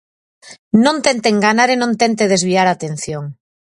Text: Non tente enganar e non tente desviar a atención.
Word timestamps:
Non 0.85 0.95
tente 1.05 1.27
enganar 1.35 1.69
e 1.75 1.77
non 1.81 1.91
tente 2.01 2.31
desviar 2.33 2.65
a 2.67 2.75
atención. 2.77 3.23